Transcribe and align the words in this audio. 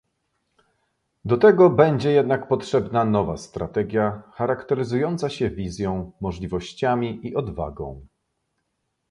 Do 1.25 1.37
tego 1.37 1.69
będzie 1.69 2.11
jednak 2.11 2.47
potrzebna 2.47 3.05
nowa 3.05 3.37
strategia 3.37 4.23
charakteryzująca 4.33 5.29
się 5.29 5.49
wizją, 5.49 6.11
możliwościami 6.21 7.27
i 7.27 7.35
odwagą 7.35 8.07